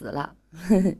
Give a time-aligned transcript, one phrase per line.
[0.00, 0.34] 死了。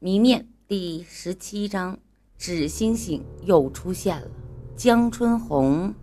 [0.00, 1.96] 谜面第十七章，
[2.36, 4.28] 纸星星又出现了，
[4.74, 5.94] 江春红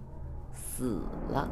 [0.53, 1.51] 死了。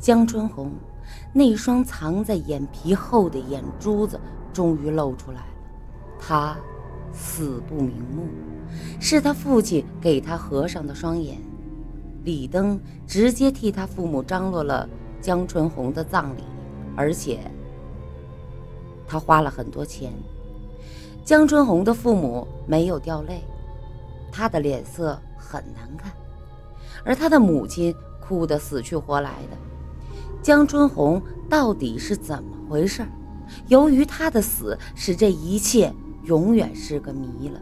[0.00, 0.72] 江春红
[1.32, 4.20] 那双藏在眼皮后的眼珠子
[4.52, 5.46] 终于露出来了，
[6.18, 6.58] 他
[7.12, 8.28] 死不瞑目，
[8.98, 11.38] 是他父亲给他合上的双眼。
[12.24, 14.88] 李登直接替他父母张罗了
[15.20, 16.42] 江春红的葬礼，
[16.94, 17.40] 而且
[19.06, 20.12] 他花了很多钱。
[21.24, 23.42] 江春红的父母没有掉泪，
[24.30, 26.12] 他的脸色很难看，
[27.04, 29.56] 而他的母亲哭得死去活来的。
[30.42, 33.04] 江春红到底是怎么回事？
[33.68, 35.92] 由于他的死，使这一切
[36.30, 37.60] 永远是个谜了。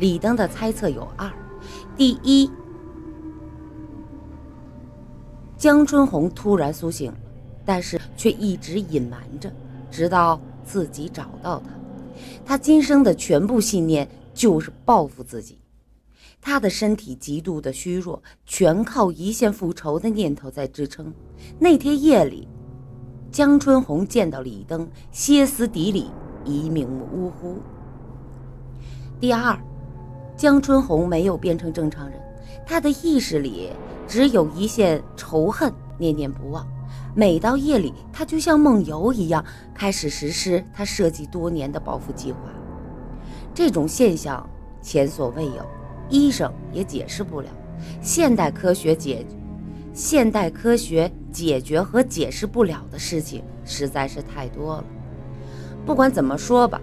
[0.00, 1.30] 李登的猜测有二：
[1.96, 2.50] 第一，
[5.56, 7.18] 江春红突然苏醒了，
[7.64, 9.52] 但是却一直隐瞒着，
[9.88, 11.70] 直到自己找到他。
[12.44, 15.58] 他今生的全部信念就是报复自己。
[16.40, 21.12] 他的身体极度的虚弱，全靠一线复仇的念头在支撑。
[21.60, 22.48] 那天夜里，
[23.30, 26.10] 江春红见到李登，歇斯底里，
[26.44, 27.56] 一命呜呼。
[29.20, 29.58] 第二，
[30.36, 32.18] 江春红没有变成正常人，
[32.66, 33.70] 她的意识里
[34.06, 36.66] 只有一线仇恨，念念不忘。
[37.14, 39.44] 每到夜里，她就像梦游一样，
[39.74, 42.38] 开始实施他设计多年的报复计划。
[43.52, 44.48] 这种现象
[44.80, 45.66] 前所未有。
[46.10, 47.48] 医生也解释不了，
[48.00, 49.26] 现代科学解，
[49.92, 54.84] 现代科学解决和解释不了的事情实在是太多了。
[55.88, 56.78] 不管怎么说吧，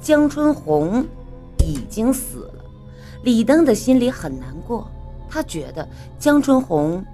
[0.00, 1.04] 江春红
[1.58, 2.64] 已经死了。
[3.24, 4.88] 李登的心里很难过，
[5.28, 5.88] 他觉得
[6.20, 7.04] 江春红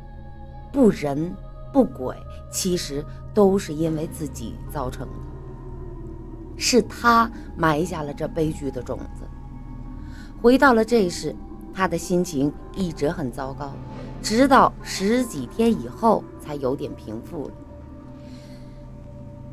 [0.70, 1.34] 不人
[1.72, 2.14] 不鬼，
[2.52, 3.02] 其实
[3.32, 5.14] 都是因为自己造成的，
[6.58, 9.24] 是他埋下了这悲剧的种子。
[10.42, 11.34] 回到了这时。
[11.72, 13.72] 他的心情一直很糟糕，
[14.20, 17.54] 直到十几天以后才有点平复了。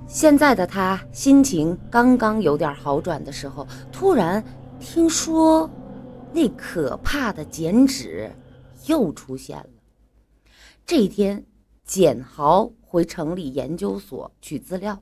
[0.08, 4.42] 现在的他心情刚刚有点好转的时候，突然
[4.80, 5.70] 听说
[6.32, 8.32] 那可怕的剪纸
[8.86, 9.70] 又出现了。
[10.86, 11.46] 这一天，
[11.84, 14.98] 简豪回城里研究所取资料。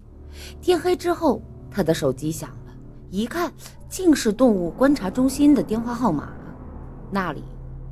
[0.59, 1.39] 天黑之后，
[1.69, 2.73] 他的手机响了，
[3.11, 3.53] 一看
[3.87, 6.33] 竟是动物观察中心的电话号码。
[7.11, 7.43] 那里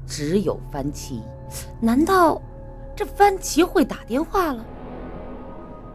[0.08, 1.22] 只有番茄，
[1.80, 2.42] 难道
[2.96, 4.66] 这番茄会打电话了？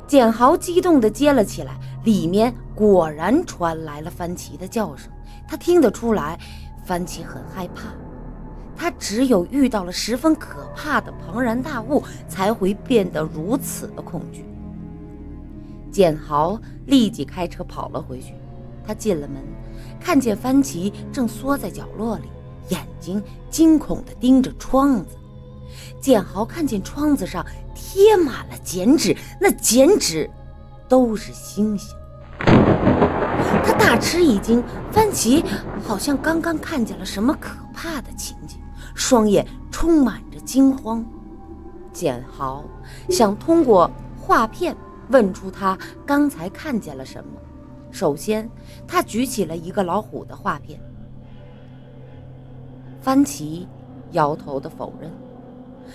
[0.08, 5.10] 简豪激动地接了起来，里面果然传来了番茄的叫声。
[5.46, 6.38] 他听得出来，
[6.82, 7.90] 番茄很害怕。
[8.74, 14.46] 他只有遇到了十分可怕的庞然大物，才会变得如此的恐惧。
[15.90, 18.32] 简豪立即开车跑了回去。
[18.86, 19.36] 他进了门，
[20.00, 22.24] 看见番茄正缩在角落里。
[22.70, 25.16] 眼睛惊恐地盯着窗子，
[26.00, 27.44] 建豪看见窗子上
[27.74, 30.28] 贴满了剪纸，那剪纸
[30.88, 31.96] 都是星星。
[32.40, 35.44] 他大吃一惊，番茄
[35.86, 38.58] 好像刚刚看见了什么可怕的情景，
[38.94, 41.04] 双眼充满着惊慌。
[41.92, 42.64] 建豪
[43.08, 44.76] 想通过画片
[45.08, 47.30] 问出他刚才看见了什么。
[47.90, 48.48] 首先，
[48.86, 50.78] 他举起了一个老虎的画片。
[53.00, 53.66] 番茄
[54.12, 55.10] 摇头的否认。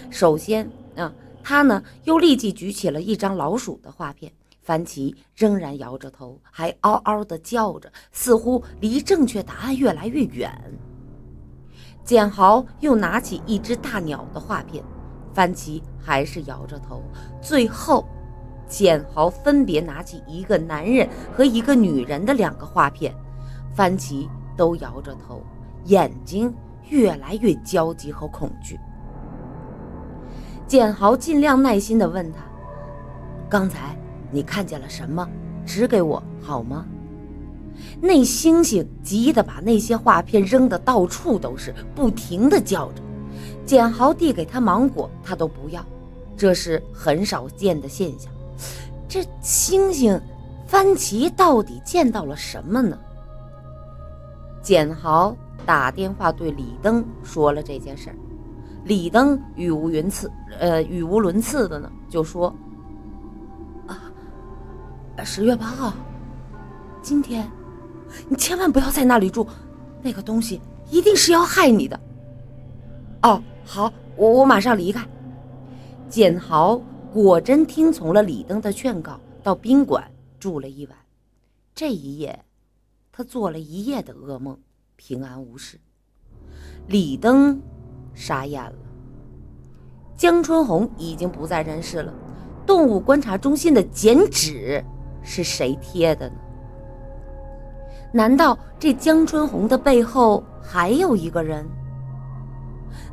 [0.09, 4.31] 首先，啊，他呢又立即举起了一张老鼠的画片。
[4.61, 10.51] 番茄仍然摇着头，还嗷嗷的叫着，似乎离正确答案越来越远。
[12.03, 14.83] 简豪又拿起一只大鸟的画片，
[15.33, 17.03] 番茄还是摇着头。
[17.41, 18.05] 最后，
[18.67, 23.13] 简豪分别拿起一个男人和一个女人的两个画片，
[23.75, 25.41] 番茄都摇着头，
[25.85, 26.53] 眼睛。
[26.89, 28.77] 越来越焦急和恐惧。
[30.67, 32.39] 简豪尽量耐心地问他
[33.49, 33.95] ：“刚才
[34.31, 35.27] 你看见了什么？
[35.65, 36.85] 指给我好吗？”
[38.01, 43.01] 那星星急得把那些画片扔得到处都是，不停地叫着。
[43.65, 45.83] 简豪递给他芒果，他都不要，
[46.35, 48.31] 这是很少见的现象。
[49.07, 50.19] 这星星，
[50.65, 52.97] 番茄到底见到了什么呢？
[54.61, 55.35] 简豪。
[55.65, 58.15] 打电话对李登说了这件事儿，
[58.85, 62.53] 李登语无伦次，呃，语无伦次的呢，就说
[63.87, 64.11] ：“啊，
[65.23, 65.93] 十月八号，
[67.01, 67.49] 今天，
[68.27, 69.47] 你千万不要在那里住，
[70.01, 70.59] 那个东西
[70.89, 71.99] 一定是要害你的。
[73.21, 75.07] 哦，好，我我马上离开。
[76.09, 76.79] 简豪
[77.11, 80.03] 果真听从了李登的劝告，到宾馆
[80.39, 80.97] 住了一晚。
[81.73, 82.43] 这一夜，
[83.13, 84.59] 他做了一夜的噩梦，
[84.97, 85.79] 平安无事。
[86.87, 87.59] 李登
[88.13, 88.73] 傻眼了。
[90.15, 92.13] 江春红已经不在人世了，
[92.65, 94.83] 动物观察中心的剪纸
[95.21, 96.35] 是谁贴的呢？
[98.11, 101.65] 难道这江春红的背后还有一个人？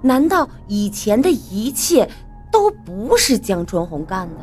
[0.02, 2.08] 难道以前的一切
[2.52, 4.37] 都不是江春红干的？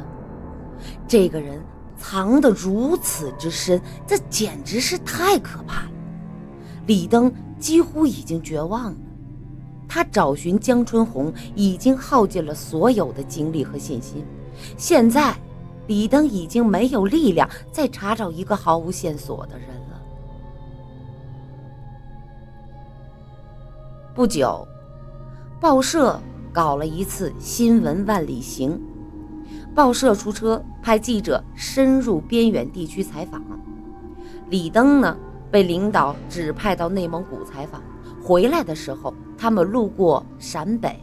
[1.08, 1.62] 这个人
[1.98, 5.92] 藏得如此之深，这简直是太可怕了。
[6.86, 8.98] 李登几乎已经绝望了，
[9.88, 14.26] 他找寻江春红已经耗尽了所有的精力和信心。
[14.76, 15.36] 现在，
[15.88, 20.02] 李登已经没有力量再查找一个毫无线索的人了。
[24.14, 24.68] 不久，
[25.62, 26.20] 报社
[26.52, 28.82] 搞了一次新闻万里行。
[29.76, 33.42] 报社出车，派记者深入边远地区采访。
[34.50, 35.16] 李登呢，
[35.52, 37.82] 被领导指派到内蒙古采访。
[38.28, 41.00] 回来的时候，他们路过陕北，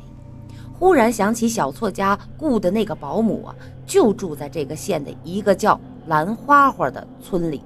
[0.79, 3.56] 忽然想起小错家雇的那个保姆啊，
[3.87, 7.62] 就住在这个县的一个叫兰花花的村里。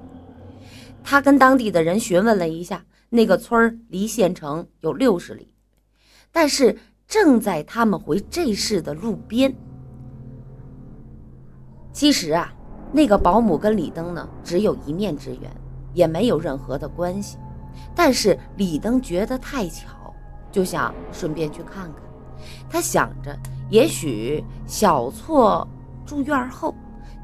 [1.03, 2.81] 他跟当地的人询问了一下。
[3.11, 5.51] 那个村儿离县城有六十里，
[6.31, 6.77] 但是
[7.07, 9.51] 正在他们回这市的路边。
[11.91, 12.53] 其实啊，
[12.93, 15.51] 那个保姆跟李登呢只有一面之缘，
[15.95, 17.39] 也没有任何的关系。
[18.01, 20.15] 但是李登觉得太巧，
[20.53, 21.95] 就想顺便去看看。
[22.69, 23.37] 他想着，
[23.69, 25.67] 也许小错
[26.05, 26.73] 住院后，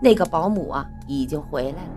[0.01, 1.89] 那个保姆啊已经回来了。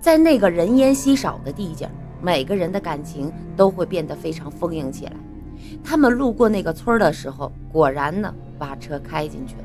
[0.00, 1.90] 在那个人烟稀少的地界，
[2.22, 5.12] 每个人的感情都会变得非常丰盈起来。
[5.84, 9.64] 他们路过那个村的时候，果然呢，把车开进去了。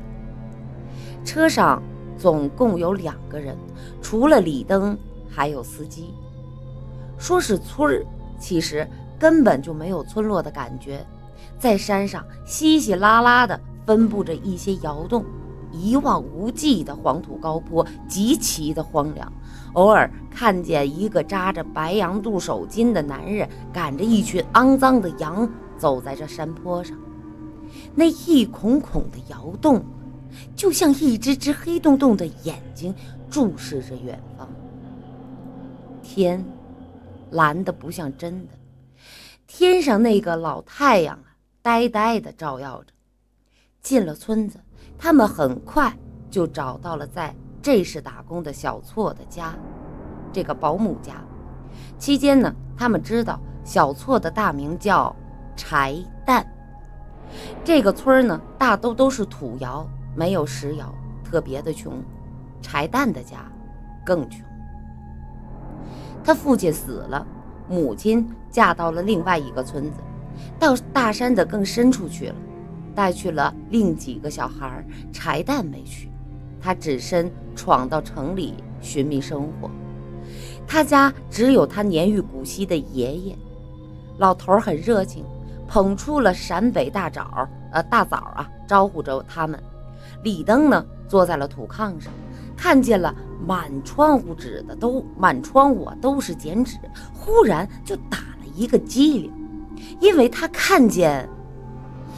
[1.24, 1.82] 车上
[2.18, 3.56] 总共有两个人，
[4.02, 4.94] 除了李登，
[5.30, 6.12] 还有司机。
[7.20, 8.04] 说是村儿，
[8.38, 8.88] 其实
[9.18, 11.06] 根本就没有村落的感觉。
[11.58, 15.24] 在山上稀稀拉拉的分布着一些窑洞，
[15.70, 19.30] 一望无际的黄土高坡，极其的荒凉。
[19.74, 26.96] 偶尔看见一个扎着白羊肚手巾的男人赶着一群肮脏的羊走在这山坡上，
[27.94, 29.84] 那一孔孔的窑洞，
[30.56, 32.94] 就像一只只黑洞洞的眼睛
[33.28, 34.48] 注视着远方。
[36.02, 36.44] 天
[37.30, 38.52] 蓝的不像真的，
[39.46, 42.92] 天上那个老太阳啊，呆呆的照耀着。
[43.80, 44.60] 进了村子，
[44.98, 45.96] 他们很快
[46.30, 47.34] 就找到了在。
[47.62, 49.54] 这是打工的小错的家，
[50.32, 51.22] 这个保姆家。
[51.98, 55.14] 期间呢，他们知道小错的大名叫
[55.56, 55.94] 柴
[56.24, 56.46] 蛋。
[57.62, 59.86] 这个村呢，大都都是土窑，
[60.16, 62.02] 没有石窑，特别的穷。
[62.62, 63.50] 柴蛋的家
[64.04, 64.40] 更穷。
[66.24, 67.26] 他父亲死了，
[67.68, 69.98] 母亲嫁到了另外一个村子，
[70.58, 72.34] 到大山的更深处去了，
[72.94, 74.84] 带去了另几个小孩。
[75.12, 76.10] 柴蛋没去。
[76.62, 79.70] 他只身闯到城里寻觅生活，
[80.66, 83.34] 他家只有他年逾古稀的爷爷，
[84.18, 85.24] 老头很热情，
[85.66, 89.58] 捧出了陕北大枣，呃大枣啊，招呼着他们。
[90.22, 92.12] 李登呢，坐在了土炕上，
[92.60, 93.14] 看见了
[93.46, 96.76] 满窗户纸的都满窗户都是剪纸，
[97.14, 99.32] 忽然就打了一个激灵，
[99.98, 101.26] 因为他看见。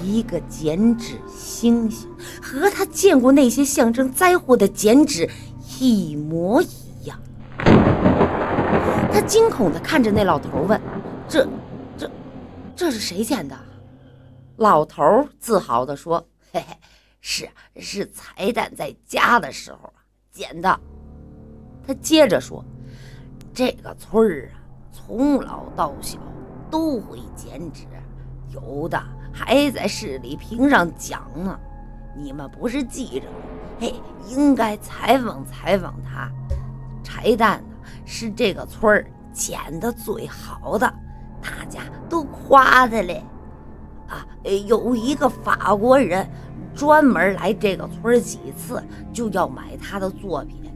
[0.03, 2.09] 一个剪纸星星，
[2.43, 5.31] 和他见过那些象征灾祸的剪纸
[5.79, 7.17] 一模一样。
[9.13, 10.81] 他惊恐地看着那老头，问
[11.29, 11.47] ：“这、
[11.97, 12.11] 这、
[12.75, 13.57] 这是谁剪的？”
[14.57, 16.77] 老头自豪地说：“嘿嘿，
[17.21, 19.93] 是是，彩蛋在家的时候
[20.33, 20.81] 剪的。”
[21.87, 22.65] 他接着说
[23.55, 24.59] ：“这个村儿啊，
[24.91, 26.19] 从老到小
[26.71, 27.85] 都会剪纸，
[28.51, 29.01] 有的。”
[29.35, 31.59] 还在市里评上奖呢，
[32.15, 33.37] 你们不是记者吗？
[33.81, 33.95] 嘿，
[34.29, 36.31] 应该采访采访他。
[37.03, 37.75] 柴蛋呢，
[38.05, 40.87] 是这个村儿剪的最好的，
[41.41, 43.25] 大家都夸他嘞。
[44.07, 44.27] 啊，
[44.67, 46.29] 有一个法国人
[46.75, 50.71] 专门来这个村几次，就要买他的作品。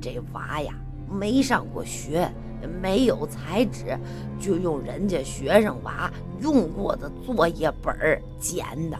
[0.00, 0.74] 这娃呀，
[1.10, 2.30] 没上过学。
[2.80, 3.98] 没有彩纸，
[4.38, 6.08] 就用人家学生娃
[6.40, 8.96] 用过的作业本儿剪的。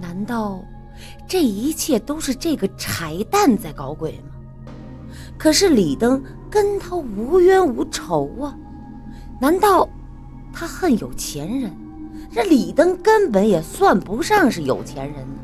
[0.00, 0.64] 难道
[1.28, 4.32] 这一切都是这个柴蛋在搞鬼吗？
[5.36, 8.56] 可是李登跟他无冤无仇啊？
[9.38, 9.86] 难道
[10.54, 11.70] 他恨有钱人？
[12.36, 15.38] 这李登根本也算不上是有钱人呢。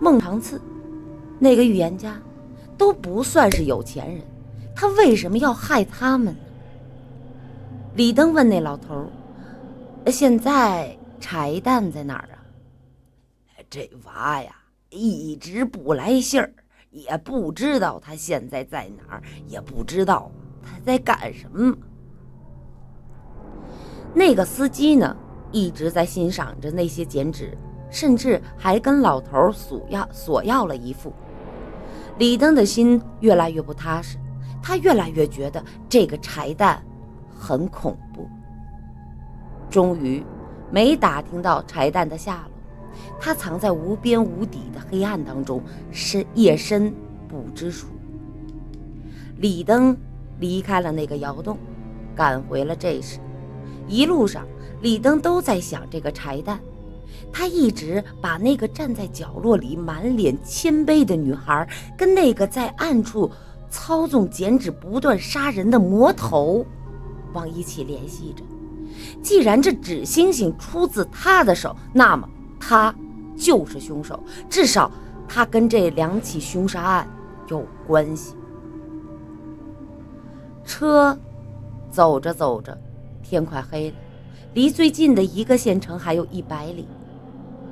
[0.00, 0.58] 孟长次，
[1.38, 2.18] 那个预言家，
[2.78, 4.22] 都不算是有钱人，
[4.74, 6.40] 他为什么要害他们呢？
[7.94, 9.06] 李登问那老头
[10.10, 12.40] ：“现在柴蛋在哪儿啊？”
[13.68, 14.56] 这娃呀，
[14.88, 16.50] 一直不来信儿，
[16.90, 21.76] 也不知道他现在在哪儿，也不知道他在干什么。
[24.14, 25.14] 那个司机呢，
[25.52, 27.56] 一直在欣赏着那些剪纸。
[27.88, 31.12] 甚至还跟老头索要索要了一副。
[32.18, 34.18] 李登的心越来越不踏实，
[34.60, 36.82] 他越来越觉得这个柴蛋
[37.30, 38.28] 很恐怖。
[39.70, 40.24] 终于，
[40.70, 45.62] 没打听到柴蛋的下落，他藏在无边无底的黑暗当中，
[45.92, 46.92] 深夜深
[47.28, 47.86] 不知处。
[49.36, 49.96] 李登
[50.40, 51.56] 离开了那个窑洞，
[52.16, 53.20] 赶回了这时，
[53.86, 54.44] 一路上，
[54.80, 56.60] 李登都在想这个柴蛋。
[57.32, 63.30] 他一直把那个站在角落里满脸谦卑的女孩，跟那个在暗处
[63.68, 66.64] 操纵剪纸不断杀人的魔头，
[67.32, 68.42] 往一起联系着。
[69.22, 72.28] 既然这纸星星出自他的手，那么
[72.58, 72.94] 他
[73.36, 74.90] 就是凶手，至少
[75.28, 77.08] 他跟这两起凶杀案
[77.48, 78.34] 有关系。
[80.64, 81.18] 车
[81.90, 82.76] 走着走着，
[83.22, 83.96] 天快黑了，
[84.56, 86.88] 离最近的一个县城还有一百里。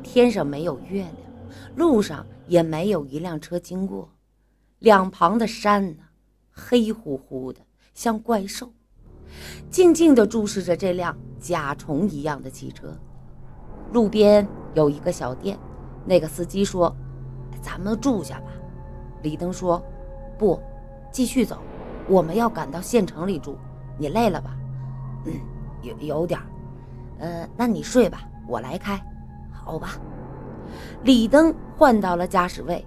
[0.03, 1.17] 天上没有月亮，
[1.76, 4.07] 路上也没有一辆车经过，
[4.81, 6.03] 两旁的山呢，
[6.50, 7.61] 黑乎乎的，
[7.95, 8.71] 像怪兽，
[9.71, 12.95] 静静地注视着这辆甲虫一样的汽车。
[13.91, 15.59] 路边有一个小店，
[16.05, 16.95] 那个司机说
[17.62, 18.49] ：“咱们住下吧。”
[19.25, 19.83] 李登说
[20.38, 20.61] ：“不，
[21.11, 21.62] 继续走，
[22.11, 23.57] 我们要赶到县城里住。
[23.99, 24.55] 你累了吧
[25.25, 25.33] ？”“嗯，
[25.81, 26.38] 有有点。
[27.18, 29.00] ”“呃，那你睡吧，我来开。”
[29.52, 29.97] 好吧，
[31.04, 32.85] 李登换到了驾驶位，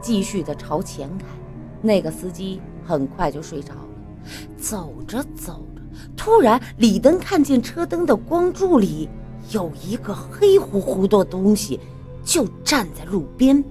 [0.00, 1.24] 继续的朝前开。
[1.80, 3.80] 那个司机很快就睡着了。
[4.56, 5.82] 走着走着，
[6.16, 9.08] 突然李登看见车灯的光柱里
[9.50, 11.78] 有一个黑乎乎的东西，
[12.24, 13.62] 就站在路边。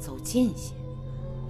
[0.00, 0.72] 走近些，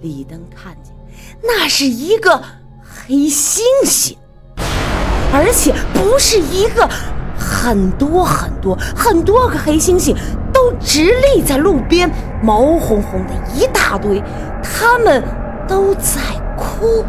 [0.01, 0.93] 李登看见
[1.41, 2.43] 那是一个
[2.81, 4.17] 黑猩猩，
[5.31, 6.89] 而且不是一个。
[7.49, 10.15] 很多很多很多个黑猩猩
[10.53, 12.09] 都直立在路边，
[12.43, 14.21] 毛烘烘的一大堆，
[14.61, 15.23] 他们
[15.67, 16.21] 都在
[16.55, 17.03] 哭，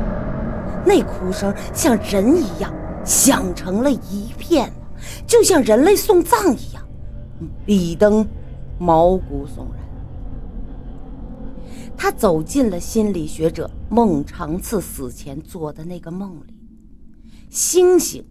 [0.85, 2.73] 那哭声像人一样
[3.05, 4.73] 响成了一片，
[5.27, 6.83] 就像人类送葬一样。
[7.67, 8.27] 李登
[8.79, 9.85] 毛骨悚然，
[11.97, 16.55] 他走进了心理学者孟长次死前做的那个梦里，
[17.53, 18.25] 猩猩。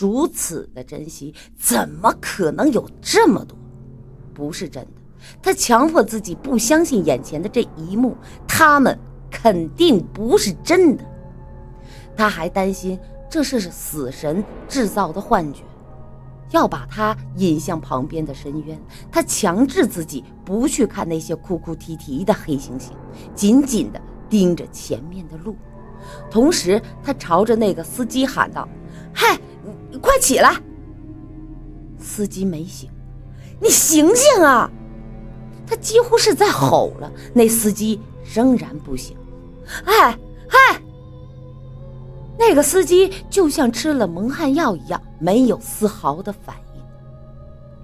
[0.00, 3.54] 如此的珍惜，怎么可能有这么多？
[4.32, 4.90] 不是真的。
[5.42, 8.16] 他强迫自己不相信眼前的这一幕，
[8.48, 8.98] 他们
[9.30, 11.04] 肯定不是真的。
[12.16, 15.62] 他还担心这是死神制造的幻觉，
[16.50, 18.80] 要把他引向旁边的深渊。
[19.12, 22.92] 他强制自己不去看那些哭哭啼啼的黑猩猩，
[23.34, 25.54] 紧紧地盯着前面的路。
[26.30, 28.66] 同时，他朝着那个司机喊道
[29.12, 29.38] ：“嗨！”
[29.90, 30.54] 你快起来！
[31.98, 32.88] 司机没醒，
[33.60, 34.70] 你醒醒啊！
[35.66, 37.12] 他几乎是在吼了。
[37.34, 38.00] 那司机
[38.34, 39.16] 仍然不醒。
[39.84, 40.82] 哎哎！
[42.38, 46.82] 那个司机就像吃了蒙汗药一样，没有丝毫的反应。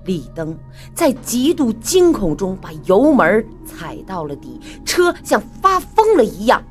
[0.07, 0.57] 李登
[0.95, 6.65] 在极度惊恐中把油门踩到了底，车像发疯了一样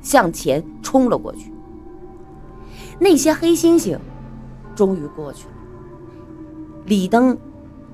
[0.00, 1.52] 向前冲了过去。
[2.98, 3.98] 那些黑猩猩。
[4.74, 5.54] 终于过去了。
[6.86, 7.36] 李登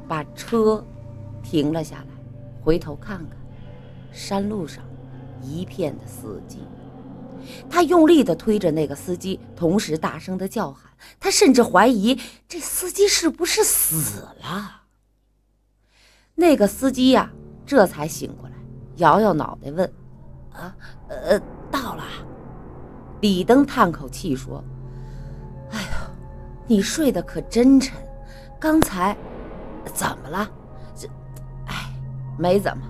[0.06, 0.84] 把车
[1.42, 2.06] 停了下来，
[2.62, 3.36] 回头看看，
[4.12, 4.84] 山路上
[5.42, 6.58] 一片的死寂。
[7.68, 10.90] 他用力地推着那个司机，同时大声地叫喊。
[11.20, 12.18] 他甚至怀疑
[12.48, 14.82] 这司机是不是死了。
[16.34, 17.30] 那个司机呀，
[17.64, 18.54] 这才醒过来，
[18.96, 19.92] 摇摇脑袋问
[20.52, 20.74] ：“啊，
[21.08, 21.38] 呃，
[21.70, 22.04] 到了。”
[23.20, 24.62] 李登叹口气说：“。”
[26.66, 27.96] 你睡得可真沉，
[28.58, 29.16] 刚才
[29.94, 30.50] 怎么了？
[30.94, 31.08] 这，
[31.66, 31.92] 哎，
[32.38, 32.82] 没怎么。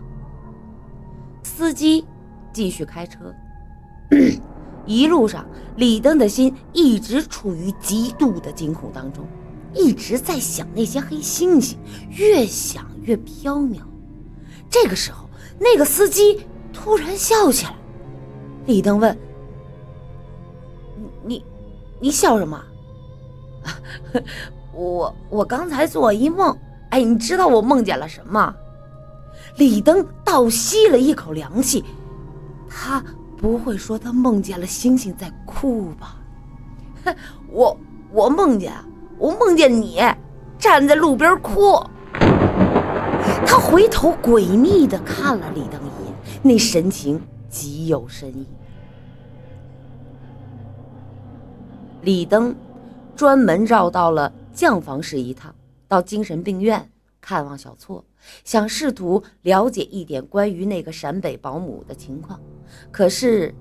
[1.42, 2.06] 司机
[2.52, 3.34] 继续开车，
[4.86, 9.24] 一路上，李登的心一直处于极度的惊恐当中，
[9.74, 11.76] 一直在想那些黑猩猩，
[12.10, 13.80] 越想越飘渺。
[14.68, 15.28] 这个时候，
[15.58, 17.74] 那个司机突然笑起来。
[18.66, 19.16] 李登问
[21.24, 21.44] ：“你
[22.00, 22.62] 你笑什么？
[24.72, 26.56] 我我刚才做一梦，
[26.90, 28.54] 哎，你知道我梦见了什么？
[29.56, 31.84] 李登倒吸了一口凉气，
[32.68, 33.02] 他
[33.38, 36.16] 不会说他梦见了星星在哭吧？
[37.48, 37.76] 我
[38.12, 38.72] 我梦见，
[39.18, 40.02] 我梦见你
[40.58, 41.82] 站在路边哭。
[43.46, 48.46] 他回头诡秘的看了李登一眼，那神情极有深意。
[52.02, 52.54] 李登
[53.16, 55.54] 专门绕到了酱房市一趟，
[55.88, 58.04] 到精神病院看望小错，
[58.44, 62.38] 想试图了解一点关于那个陕北保姆的情况。
[62.92, 63.54] 可是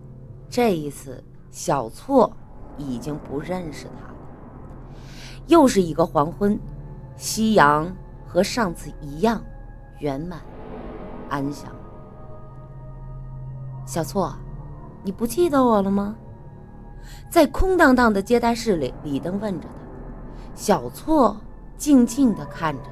[0.50, 2.32] 这一次，小错
[2.78, 4.16] 已经不认识他了。
[5.48, 6.60] 又是一个黄昏，
[7.16, 7.96] 夕阳
[8.28, 9.42] 和上次一样
[10.00, 10.42] 圆满
[11.30, 11.74] 安详。
[13.86, 14.36] 小错，
[15.04, 16.16] 你不记得我了吗？
[17.30, 19.74] 在空荡荡的接待室里，李登问着他。
[20.56, 21.38] 小错
[21.78, 22.90] 静静地看着他。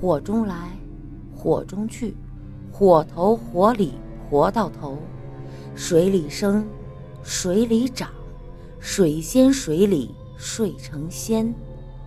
[0.00, 0.70] 火中来，
[1.34, 2.16] 火中去，
[2.72, 3.94] 火头火里
[4.28, 4.98] 活到头，
[5.74, 6.66] 水里生，
[7.22, 8.10] 水里长，
[8.80, 11.54] 水仙水里睡成仙。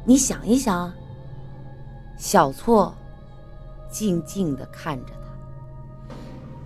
[0.03, 0.91] 你想一想。
[2.17, 2.93] 小错
[3.89, 5.13] 静静地看着。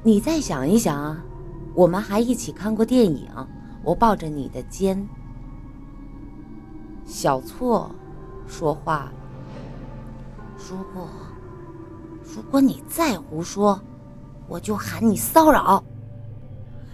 [0.01, 1.23] 你再想一想啊，
[1.73, 3.27] 我们还一起看过电影。
[3.83, 5.07] 我抱着你的肩。
[7.05, 7.89] 小错
[8.47, 9.11] 说话。
[10.57, 11.09] 如果
[12.23, 13.81] 如果你再胡说，
[14.47, 15.83] 我就喊你骚扰。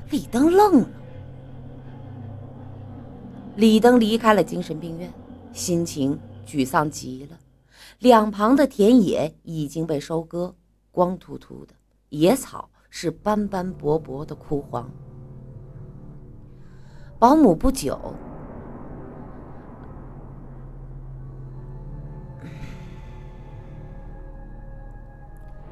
[0.09, 0.89] 李登愣了。
[3.55, 5.11] 李登离开了精神病院，
[5.53, 7.37] 心情沮丧极了。
[7.99, 10.53] 两旁的田野已经被收割，
[10.91, 11.73] 光秃秃的，
[12.09, 14.89] 野草是斑斑驳驳的枯黄。
[17.19, 17.99] 保姆不久，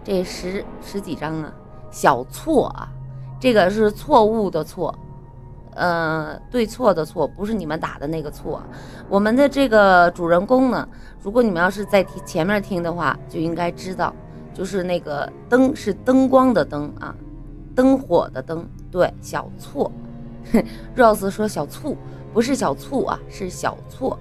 [0.03, 1.53] 这十十几张啊，
[1.89, 2.91] 小错啊，
[3.39, 4.93] 这个是错误的错，
[5.75, 8.61] 呃，对错的错，不是你们打的那个错。
[9.07, 10.85] 我们的这个主人公呢，
[11.21, 14.13] 如果你们要是在前面听的话，就应该知道，
[14.53, 17.15] 就是那个灯是灯光的灯啊，
[17.75, 19.91] 灯火的灯，对，小错。
[20.95, 21.97] Rose 说：“小醋
[22.33, 24.19] 不是小醋啊，是小错。”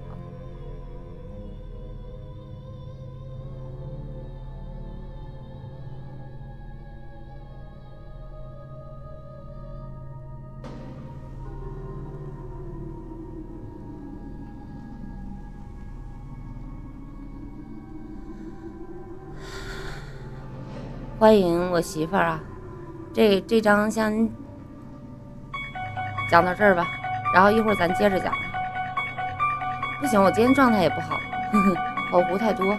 [21.23, 22.39] 欢迎我媳妇儿啊，
[23.13, 24.29] 这这张先。
[26.29, 26.85] 讲到这儿吧，
[27.33, 28.33] 然后一会儿咱接着讲。
[30.01, 31.17] 不行，我今天状态也不好，
[31.53, 31.75] 呵呵
[32.11, 32.77] 口胡太多。